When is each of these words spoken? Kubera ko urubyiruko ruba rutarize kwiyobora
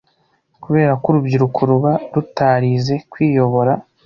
Kubera 0.63 0.91
ko 1.01 1.05
urubyiruko 1.09 1.59
ruba 1.69 1.91
rutarize 2.13 2.93
kwiyobora 3.11 3.73